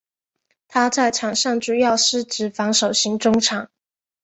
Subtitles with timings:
[0.67, 3.69] 他在场上主要司职防守型中场。